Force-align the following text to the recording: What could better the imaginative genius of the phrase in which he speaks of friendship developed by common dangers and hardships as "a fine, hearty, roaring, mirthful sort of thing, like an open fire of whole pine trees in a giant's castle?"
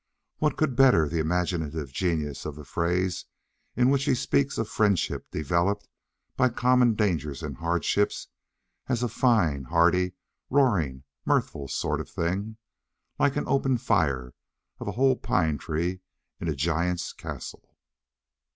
What 0.39 0.57
could 0.57 0.75
better 0.75 1.07
the 1.07 1.19
imaginative 1.19 1.91
genius 1.93 2.43
of 2.43 2.55
the 2.55 2.65
phrase 2.65 3.25
in 3.75 3.91
which 3.91 4.05
he 4.05 4.15
speaks 4.15 4.57
of 4.57 4.67
friendship 4.67 5.29
developed 5.29 5.87
by 6.35 6.49
common 6.49 6.95
dangers 6.95 7.43
and 7.43 7.57
hardships 7.57 8.27
as 8.89 9.03
"a 9.03 9.07
fine, 9.07 9.65
hearty, 9.65 10.13
roaring, 10.49 11.03
mirthful 11.23 11.67
sort 11.67 12.01
of 12.01 12.09
thing, 12.09 12.57
like 13.19 13.35
an 13.35 13.43
open 13.47 13.77
fire 13.77 14.33
of 14.79 14.87
whole 14.87 15.17
pine 15.17 15.59
trees 15.59 15.99
in 16.39 16.47
a 16.47 16.55
giant's 16.55 17.13
castle?" 17.13 17.77